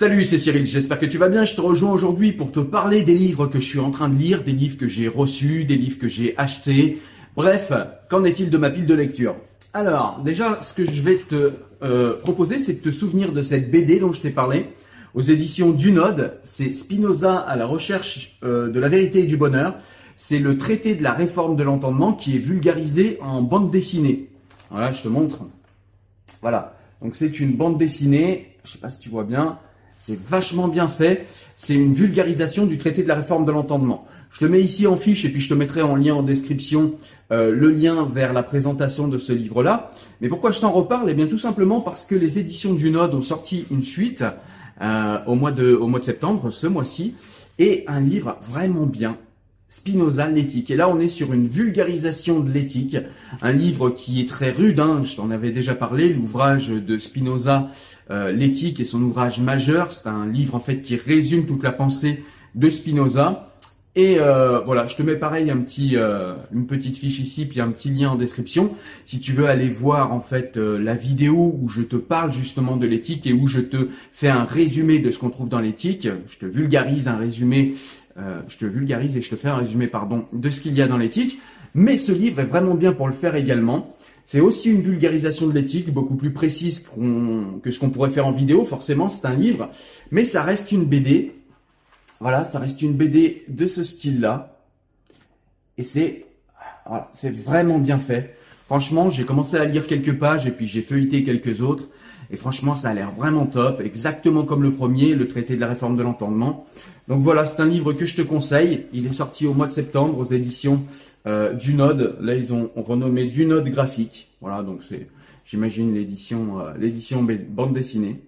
[0.00, 1.44] Salut, c'est Cyril, j'espère que tu vas bien.
[1.44, 4.16] Je te rejoins aujourd'hui pour te parler des livres que je suis en train de
[4.16, 7.02] lire, des livres que j'ai reçus, des livres que j'ai achetés.
[7.36, 7.70] Bref,
[8.08, 9.36] qu'en est-il de ma pile de lecture?
[9.74, 11.50] Alors, déjà, ce que je vais te
[11.82, 14.70] euh, proposer, c'est de te souvenir de cette BD dont je t'ai parlé
[15.12, 16.38] aux éditions Dunod.
[16.44, 19.74] C'est Spinoza à la recherche euh, de la vérité et du bonheur.
[20.16, 24.30] C'est le traité de la réforme de l'entendement qui est vulgarisé en bande dessinée.
[24.70, 25.42] Voilà, je te montre.
[26.40, 26.74] Voilà.
[27.02, 28.56] Donc c'est une bande dessinée.
[28.64, 29.58] Je sais pas si tu vois bien.
[30.00, 31.26] C'est vachement bien fait.
[31.58, 34.06] C'est une vulgarisation du traité de la réforme de l'entendement.
[34.30, 36.94] Je te mets ici en fiche et puis je te mettrai en lien en description
[37.32, 39.90] euh, le lien vers la présentation de ce livre-là.
[40.22, 41.10] Mais pourquoi je t'en reparle?
[41.10, 44.24] Eh bien tout simplement parce que les éditions du Node ont sorti une suite
[44.80, 47.14] euh, au, mois de, au septembre, ce mois-ci,
[47.58, 49.18] et un livre vraiment bien.
[49.68, 50.70] Spinoza, l'éthique.
[50.70, 52.96] Et là, on est sur une vulgarisation de l'éthique,
[53.40, 57.68] un livre qui est très rude, hein, je t'en avais déjà parlé, l'ouvrage de Spinoza,
[58.10, 61.72] euh, l'éthique est son ouvrage majeur, c'est un livre en fait qui résume toute la
[61.72, 62.22] pensée
[62.54, 63.46] de Spinoza.
[63.96, 67.60] Et euh, voilà, je te mets pareil un petit, euh, une petite fiche ici, puis
[67.60, 68.72] un petit lien en description.
[69.04, 72.86] Si tu veux aller voir en fait la vidéo où je te parle justement de
[72.86, 76.38] l'éthique et où je te fais un résumé de ce qu'on trouve dans l'éthique, je
[76.38, 77.74] te vulgarise un résumé,
[78.16, 80.86] je te vulgarise et je te fais un résumé pardon de ce qu'il y a
[80.86, 81.40] dans l'éthique.
[81.74, 83.92] Mais ce livre est vraiment bien pour le faire également.
[84.30, 88.30] C'est aussi une vulgarisation de l'éthique, beaucoup plus précise que ce qu'on pourrait faire en
[88.30, 88.64] vidéo.
[88.64, 89.68] Forcément, c'est un livre,
[90.12, 91.32] mais ça reste une BD.
[92.20, 94.56] Voilà, ça reste une BD de ce style-là.
[95.78, 96.26] Et c'est
[97.12, 98.36] c'est vraiment bien fait.
[98.66, 101.88] Franchement, j'ai commencé à lire quelques pages et puis j'ai feuilleté quelques autres.
[102.32, 105.66] Et franchement, ça a l'air vraiment top, exactement comme le premier, le traité de la
[105.66, 106.64] réforme de l'entendement.
[107.08, 108.86] Donc voilà, c'est un livre que je te conseille.
[108.92, 110.84] Il est sorti au mois de septembre aux éditions
[111.26, 112.16] euh, du Node.
[112.20, 114.28] Là, ils ont, renommé du Node graphique.
[114.40, 115.08] Voilà, donc c'est,
[115.44, 118.22] j'imagine l'édition, euh, bande dessinée.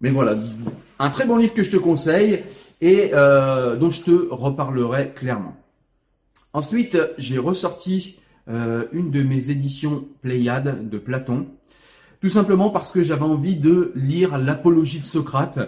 [0.00, 0.34] Mais voilà,
[0.98, 2.42] un très bon livre que je te conseille
[2.80, 5.56] et euh, dont je te reparlerai clairement.
[6.52, 11.46] Ensuite, j'ai ressorti une de mes éditions Pléiade de Platon.
[12.24, 15.58] Tout simplement parce que j'avais envie de lire l'apologie de Socrate.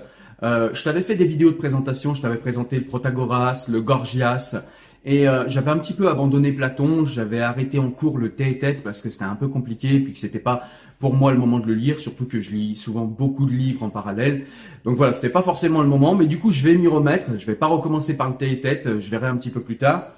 [0.43, 4.57] Euh, je t'avais fait des vidéos de présentation, je t'avais présenté le Protagoras, le Gorgias,
[5.05, 9.03] et euh, j'avais un petit peu abandonné Platon, j'avais arrêté en cours le Théétète parce
[9.03, 10.63] que c'était un peu compliqué, puis que c'était pas
[10.99, 13.83] pour moi le moment de le lire, surtout que je lis souvent beaucoup de livres
[13.83, 14.47] en parallèle.
[14.85, 17.45] Donc voilà, c'était pas forcément le moment, mais du coup je vais m'y remettre, je
[17.45, 20.09] vais pas recommencer par le Théétète, je verrai un petit peu plus tard,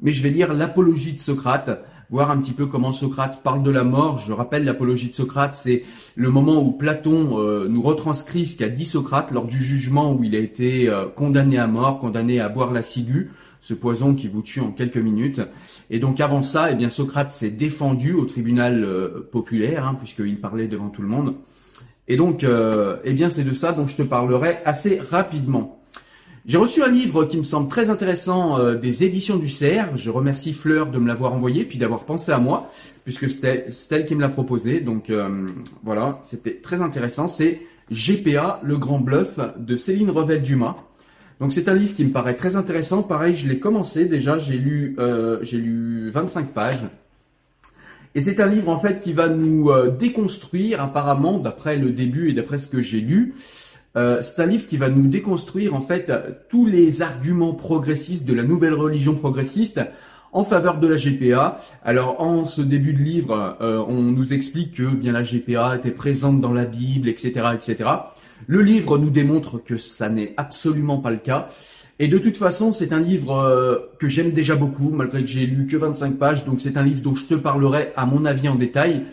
[0.00, 1.84] mais je vais lire l'apologie de Socrate
[2.14, 4.18] voir un petit peu comment Socrate parle de la mort.
[4.18, 5.82] Je rappelle, l'apologie de Socrate, c'est
[6.14, 10.22] le moment où Platon euh, nous retranscrit ce qu'a dit Socrate lors du jugement où
[10.22, 14.28] il a été euh, condamné à mort, condamné à boire la ciguë, ce poison qui
[14.28, 15.40] vous tue en quelques minutes.
[15.90, 20.40] Et donc avant ça, eh bien Socrate s'est défendu au tribunal euh, populaire, hein, puisqu'il
[20.40, 21.34] parlait devant tout le monde.
[22.06, 22.46] Et donc,
[23.04, 25.83] eh bien c'est de ça dont je te parlerai assez rapidement.
[26.46, 29.96] J'ai reçu un livre qui me semble très intéressant euh, des éditions du Cerf.
[29.96, 32.70] Je remercie Fleur de me l'avoir envoyé puis d'avoir pensé à moi
[33.04, 34.80] puisque c'était elle qui me l'a proposé.
[34.80, 35.48] Donc euh,
[35.82, 37.28] voilà, c'était très intéressant.
[37.28, 40.76] C'est GPA, le grand bluff de Céline Revel-Dumas.
[41.40, 43.02] Donc c'est un livre qui me paraît très intéressant.
[43.02, 46.86] Pareil, je l'ai commencé déjà, j'ai lu, euh, j'ai lu 25 pages.
[48.14, 52.30] Et c'est un livre en fait qui va nous euh, déconstruire apparemment, d'après le début
[52.30, 53.34] et d'après ce que j'ai lu,
[53.96, 56.12] euh, c'est un livre qui va nous déconstruire en fait
[56.48, 59.80] tous les arguments progressistes de la nouvelle religion progressiste
[60.32, 61.60] en faveur de la GPA.
[61.84, 65.92] Alors en ce début de livre, euh, on nous explique que bien la GPA était
[65.92, 67.88] présente dans la Bible, etc., etc.
[68.46, 71.48] Le livre nous démontre que ça n'est absolument pas le cas.
[72.00, 75.46] Et de toute façon, c'est un livre euh, que j'aime déjà beaucoup, malgré que j'ai
[75.46, 76.44] lu que 25 pages.
[76.44, 79.04] Donc c'est un livre dont je te parlerai à mon avis en détail.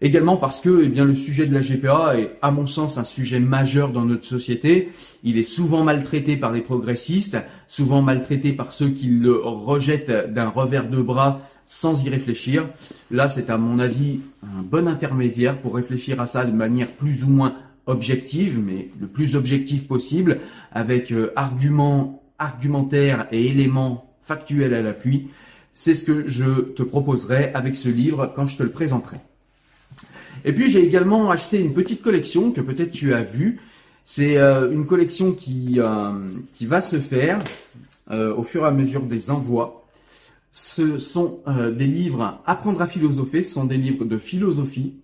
[0.00, 3.04] Également parce que eh bien, le sujet de la GPA est, à mon sens, un
[3.04, 4.90] sujet majeur dans notre société.
[5.24, 10.48] Il est souvent maltraité par les progressistes, souvent maltraité par ceux qui le rejettent d'un
[10.48, 12.68] revers de bras sans y réfléchir.
[13.10, 17.24] Là, c'est à mon avis un bon intermédiaire pour réfléchir à ça de manière plus
[17.24, 17.56] ou moins
[17.86, 20.40] objective, mais le plus objectif possible,
[20.72, 25.28] avec euh, arguments, argumentaires et éléments factuels à l'appui.
[25.72, 29.18] C'est ce que je te proposerai avec ce livre quand je te le présenterai.
[30.46, 33.60] Et puis j'ai également acheté une petite collection que peut-être tu as vue.
[34.04, 37.40] C'est euh, une collection qui, euh, qui va se faire
[38.12, 39.84] euh, au fur et à mesure des envois.
[40.52, 41.40] Ce sont
[41.76, 44.94] des livres Apprendre à philosopher, ce sont des livres de philosophie.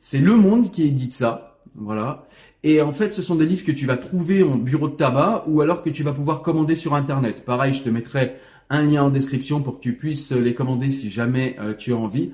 [0.00, 1.58] C'est Le Monde qui édite ça.
[1.76, 2.26] Voilà.
[2.64, 5.44] Et en fait, ce sont des livres que tu vas trouver en bureau de tabac
[5.46, 7.44] ou alors que tu vas pouvoir commander sur Internet.
[7.44, 8.34] Pareil, je te mettrai
[8.68, 12.32] un lien en description pour que tu puisses les commander si jamais tu as envie.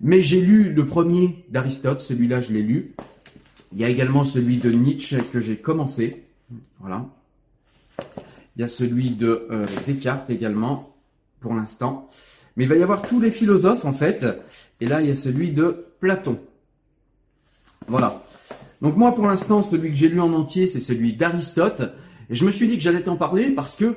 [0.00, 2.94] Mais j'ai lu le premier d'Aristote, celui-là je l'ai lu.
[3.72, 6.24] Il y a également celui de Nietzsche que j'ai commencé.
[6.80, 7.06] Voilà.
[8.56, 10.94] Il y a celui de euh, Descartes également,
[11.40, 12.08] pour l'instant.
[12.56, 14.24] Mais il va y avoir tous les philosophes en fait.
[14.80, 16.38] Et là, il y a celui de Platon.
[17.88, 18.22] Voilà.
[18.82, 21.82] Donc moi, pour l'instant, celui que j'ai lu en entier, c'est celui d'Aristote.
[22.28, 23.96] Et je me suis dit que j'allais t'en parler parce que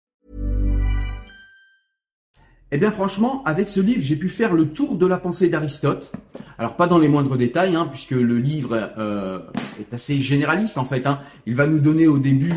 [2.73, 6.13] Eh bien franchement, avec ce livre, j'ai pu faire le tour de la pensée d'Aristote.
[6.57, 9.39] Alors pas dans les moindres détails, hein, puisque le livre euh,
[9.81, 11.05] est assez généraliste en fait.
[11.05, 11.19] Hein.
[11.45, 12.53] Il va nous donner au début,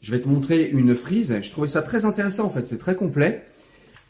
[0.00, 1.38] je vais te montrer une frise.
[1.40, 3.44] Je trouvais ça très intéressant en fait, c'est très complet.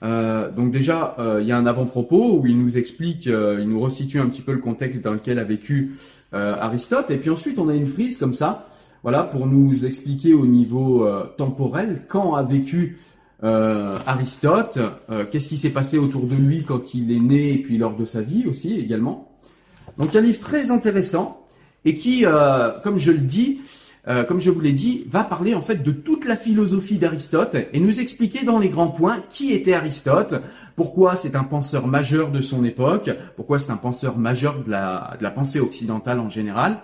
[0.02, 3.80] Euh, donc déjà, euh, il y a un avant-propos où il nous explique, il nous
[3.80, 5.96] resitue un petit peu le contexte dans lequel a vécu
[6.32, 7.10] Aristote.
[7.10, 8.66] Et puis ensuite, on a une frise comme ça,
[9.02, 12.96] voilà, pour nous expliquer au niveau temporel quand a vécu
[13.44, 14.78] euh, Aristote,
[15.10, 17.96] euh, qu'est-ce qui s'est passé autour de lui quand il est né et puis lors
[17.96, 19.32] de sa vie aussi également.
[19.98, 21.44] Donc un livre très intéressant
[21.84, 23.60] et qui, euh, comme je le dis,
[24.26, 27.78] comme je vous l'ai dit, va parler en fait de toute la philosophie d'Aristote et
[27.78, 30.34] nous expliquer dans les grands points qui était Aristote,
[30.74, 35.14] pourquoi c'est un penseur majeur de son époque, pourquoi c'est un penseur majeur de la,
[35.18, 36.80] de la pensée occidentale en général.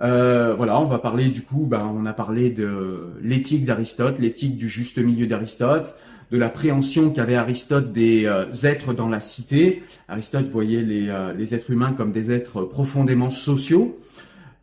[0.00, 4.56] Euh, voilà, on va parler du coup, ben, on a parlé de l'éthique d'Aristote, l'éthique
[4.56, 5.94] du juste milieu d'Aristote,
[6.30, 9.82] de la préhension qu'avait Aristote des euh, êtres dans la cité.
[10.08, 13.98] Aristote voyait les, euh, les, êtres humains comme des êtres profondément sociaux.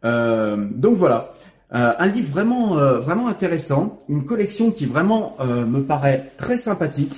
[0.01, 1.33] Donc voilà,
[1.71, 7.11] un livre vraiment, vraiment intéressant, une collection qui vraiment me paraît très sympathique,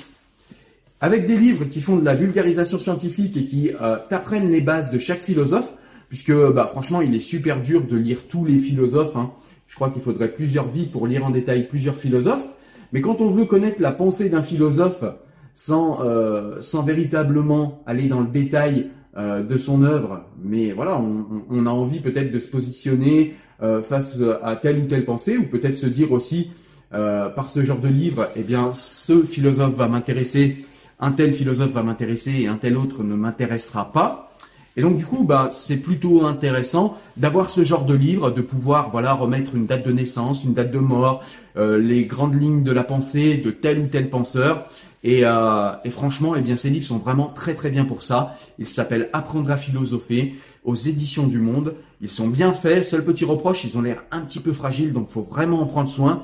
[0.99, 3.69] avec des livres qui font de la vulgarisation scientifique et qui
[4.09, 5.71] t'apprennent les bases de chaque philosophe
[6.11, 9.15] puisque bah, franchement, il est super dur de lire tous les philosophes.
[9.15, 9.31] Hein.
[9.65, 12.49] Je crois qu'il faudrait plusieurs vies pour lire en détail plusieurs philosophes.
[12.91, 15.05] Mais quand on veut connaître la pensée d'un philosophe
[15.53, 21.65] sans, euh, sans véritablement aller dans le détail euh, de son œuvre, mais voilà, on,
[21.65, 25.77] a envie peut-être de se positionner euh, face à telle ou telle pensée, ou peut-être
[25.77, 26.51] se dire aussi,
[26.89, 30.65] par ce genre de livre, eh bien, ce philosophe va m'intéresser,
[30.99, 34.30] un tel philosophe va m'intéresser et un tel autre ne m'intéressera pas.
[34.77, 38.89] Et donc du coup, bah, c'est plutôt intéressant d'avoir ce genre de livre, de pouvoir
[38.89, 41.23] voilà remettre une date de naissance, une date de mort,
[41.57, 44.65] euh, les grandes lignes de la pensée de tel ou tel penseur.
[45.03, 48.37] Et, euh, et franchement, eh bien, ces livres sont vraiment très très bien pour ça.
[48.59, 51.73] Ils s'appellent Apprendre à philosopher aux éditions du Monde.
[52.01, 52.85] Ils sont bien faits.
[52.85, 55.89] Seul petit reproche, ils ont l'air un petit peu fragiles, donc faut vraiment en prendre
[55.89, 56.23] soin.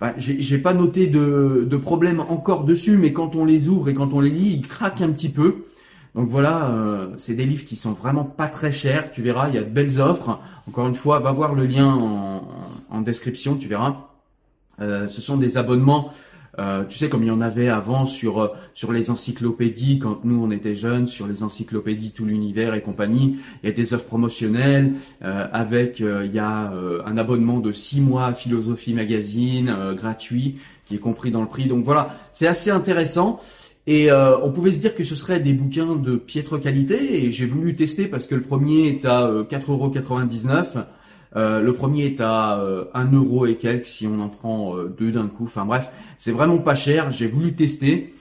[0.00, 3.94] Enfin, j'ai pas noté de, de problème encore dessus, mais quand on les ouvre et
[3.94, 5.64] quand on les lit, ils craquent un petit peu.
[6.14, 9.10] Donc voilà, euh, c'est des livres qui sont vraiment pas très chers.
[9.10, 10.38] Tu verras, il y a de belles offres.
[10.68, 11.98] Encore une fois, va voir le lien
[12.90, 13.96] en, description, tu verras.
[14.80, 16.12] Euh, ce sont des abonnements,
[16.58, 20.42] euh, tu sais comme il y en avait avant sur sur les encyclopédies quand nous
[20.42, 23.40] on était jeunes, sur les encyclopédies tout l'univers et compagnie.
[23.62, 26.72] Il y a des offres promotionnelles avec il y a
[27.04, 30.56] un abonnement de six mois à Philosophie Magazine gratuit
[30.86, 31.66] qui est compris dans le prix.
[31.66, 33.40] Donc voilà, c'est assez intéressant.
[33.86, 37.32] Et euh, on pouvait se dire que ce serait des bouquins de piètre qualité, et
[37.32, 40.82] j'ai voulu tester parce que le premier est à 4,99€, euh,
[41.36, 45.10] euh, le premier est à euh, 1 euro et quelques si on en prend deux
[45.10, 45.44] d'un coup.
[45.44, 47.10] Enfin bref, c'est vraiment pas cher.
[47.10, 48.14] J'ai voulu tester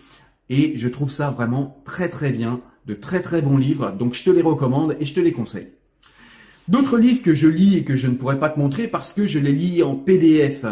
[0.49, 3.91] et je trouve ça vraiment très très bien, de très très bons livres.
[3.91, 5.69] Donc je te les recommande et je te les conseille.
[6.67, 9.27] D'autres livres que je lis et que je ne pourrais pas te montrer parce que
[9.27, 10.65] je les lis en PDF.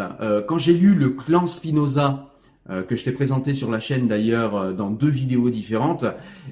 [0.48, 2.31] quand j'ai lu le Clan Spinoza euh,
[2.68, 6.04] que je t'ai présenté sur la chaîne d'ailleurs euh, dans deux vidéos différentes,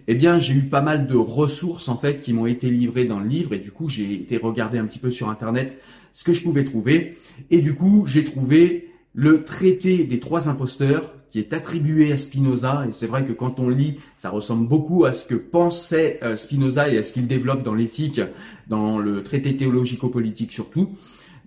[0.09, 3.21] eh bien j'ai eu pas mal de ressources en fait qui m'ont été livrées dans
[3.21, 3.53] le livre.
[3.53, 5.81] Et du coup j'ai été regarder un petit peu sur internet
[6.13, 7.17] ce que je pouvais trouver.
[7.51, 12.87] Et du coup j'ai trouvé le traité des trois imposteurs qui est attribué à Spinoza.
[12.89, 16.37] Et c'est vrai que quand on lit ça ressemble beaucoup à ce que pensait euh,
[16.37, 18.21] Spinoza et à ce qu'il développe dans l'éthique,
[18.67, 20.91] dans le traité théologico-politique surtout.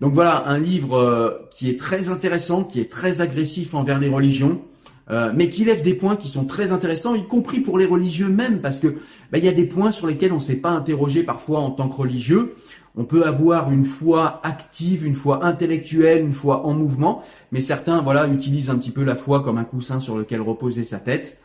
[0.01, 4.09] Donc voilà, un livre euh, qui est très intéressant, qui est très agressif envers les
[4.09, 4.62] religions,
[5.09, 8.29] euh, mais qui lève des points qui sont très intéressants, y compris pour les religieux
[8.29, 8.88] même, parce que
[9.31, 11.71] bah, il y a des points sur lesquels on ne s'est pas interrogé parfois en
[11.71, 12.55] tant que religieux.
[12.95, 18.01] On peut avoir une foi active, une foi intellectuelle, une foi en mouvement, mais certains
[18.01, 21.39] voilà utilisent un petit peu la foi comme un coussin sur lequel reposer sa tête.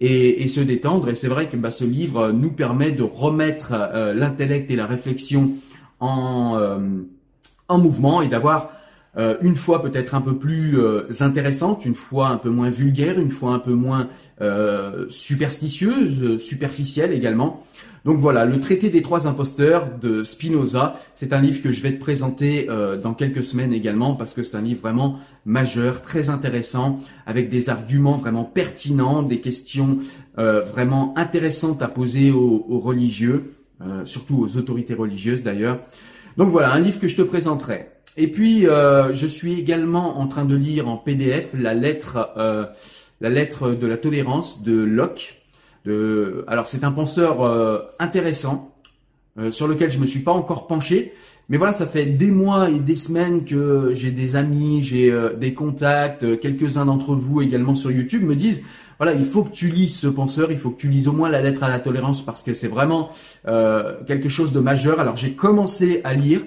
[0.00, 1.08] Et, se détendre.
[1.08, 4.86] Et c'est vrai que bah, ce livre nous permet de remettre euh, l'intellect et la
[4.86, 5.52] réflexion
[5.98, 6.58] en,
[7.68, 8.70] en mouvement et d'avoir
[9.16, 13.18] euh, une fois peut-être un peu plus euh, intéressante, une fois un peu moins vulgaire,
[13.18, 14.08] une fois un peu moins
[14.40, 17.64] euh, superstitieuse, superficielle également.
[18.04, 21.92] Donc voilà, le traité des trois imposteurs de Spinoza, c'est un livre que je vais
[21.92, 22.68] te présenter
[23.02, 27.70] dans quelques semaines également parce que c'est un livre vraiment majeur, très intéressant, avec des
[27.70, 30.00] arguments vraiment pertinents, des questions
[30.36, 33.54] vraiment intéressantes à poser aux, aux religieux,
[34.04, 35.80] surtout aux autorités religieuses d'ailleurs.
[36.36, 37.88] Donc voilà, un livre que je te présenterai.
[38.16, 42.64] Et puis, euh, je suis également en train de lire en PDF la lettre, euh,
[43.20, 45.40] la lettre de la tolérance de Locke.
[46.46, 48.70] Alors, c'est un penseur euh, intéressant
[49.50, 51.12] sur lequel je me suis pas encore penché,
[51.48, 55.52] mais voilà, ça fait des mois et des semaines que j'ai des amis, j'ai des
[55.52, 58.62] contacts, quelques-uns d'entre vous également sur YouTube me disent
[58.98, 61.28] voilà, il faut que tu lises ce penseur, il faut que tu lises au moins
[61.28, 63.10] la lettre à la tolérance parce que c'est vraiment
[63.46, 65.00] euh, quelque chose de majeur.
[65.00, 66.42] Alors j'ai commencé à lire.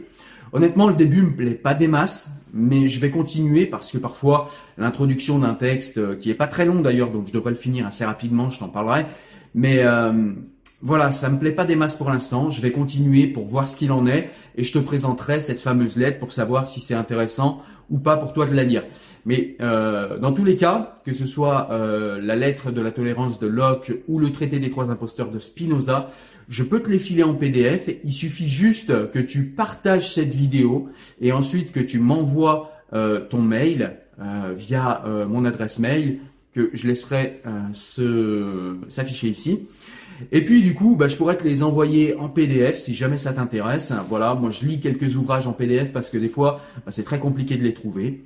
[0.54, 4.50] Honnêtement, le début me plaît pas des masses, mais je vais continuer parce que parfois
[4.78, 7.86] l'introduction d'un texte euh, qui est pas très long d'ailleurs, donc je devrais le finir
[7.86, 9.06] assez rapidement, je t'en parlerai.
[9.54, 10.34] Mais euh,
[10.82, 12.50] voilà, ça me plaît pas des masses pour l'instant.
[12.50, 15.96] Je vais continuer pour voir ce qu'il en est et je te présenterai cette fameuse
[15.96, 18.84] lettre pour savoir si c'est intéressant ou pas pour toi de la lire.
[19.26, 23.40] Mais euh, dans tous les cas, que ce soit euh, la lettre de la tolérance
[23.40, 26.12] de Locke ou le traité des trois imposteurs de Spinoza,
[26.48, 27.90] je peux te les filer en PDF.
[28.04, 30.90] Il suffit juste que tu partages cette vidéo
[31.22, 33.98] et ensuite que tu m'envoies euh, ton mail
[34.56, 36.18] via mon adresse mail
[36.52, 37.44] que je laisserai
[38.90, 39.68] s'afficher ici.
[40.32, 43.34] Et puis du coup, bah, je pourrais te les envoyer en PDF si jamais ça
[43.34, 43.94] t'intéresse.
[44.10, 47.20] Voilà, moi je lis quelques ouvrages en PDF parce que des fois, bah, c'est très
[47.20, 48.24] compliqué de les trouver.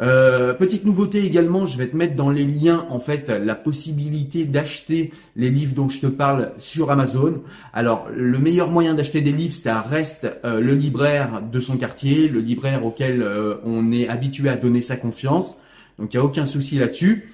[0.00, 4.44] Euh, petite nouveauté également, je vais te mettre dans les liens en fait la possibilité
[4.44, 7.42] d'acheter les livres dont je te parle sur Amazon.
[7.74, 12.28] Alors le meilleur moyen d'acheter des livres, ça reste euh, le libraire de son quartier,
[12.28, 15.58] le libraire auquel euh, on est habitué à donner sa confiance.
[15.98, 17.30] Donc il n'y a aucun souci là-dessus.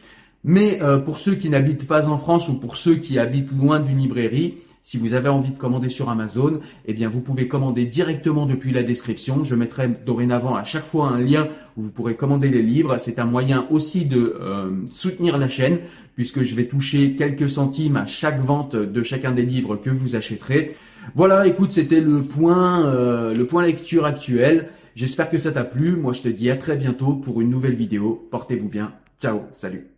[0.46, 3.98] Mais pour ceux qui n'habitent pas en France ou pour ceux qui habitent loin d'une
[3.98, 4.54] librairie,
[4.86, 8.70] si vous avez envie de commander sur Amazon, eh bien vous pouvez commander directement depuis
[8.70, 9.42] la description.
[9.42, 12.96] Je mettrai dorénavant à chaque fois un lien où vous pourrez commander les livres.
[12.98, 15.78] C'est un moyen aussi de euh, soutenir la chaîne
[16.14, 20.14] puisque je vais toucher quelques centimes à chaque vente de chacun des livres que vous
[20.14, 20.76] achèterez.
[21.16, 24.68] Voilà, écoute, c'était le point euh, le point lecture actuel.
[24.94, 25.96] J'espère que ça t'a plu.
[25.96, 28.28] Moi, je te dis à très bientôt pour une nouvelle vidéo.
[28.30, 28.92] Portez-vous bien.
[29.20, 29.95] Ciao, salut.